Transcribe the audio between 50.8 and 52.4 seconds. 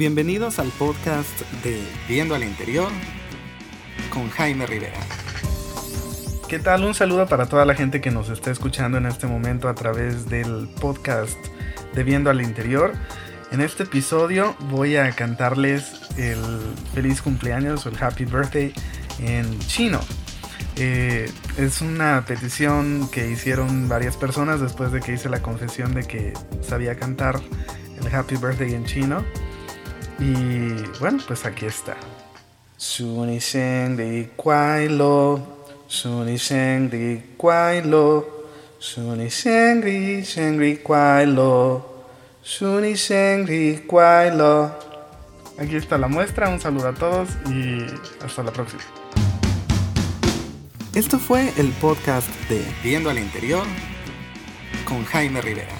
Esto fue el podcast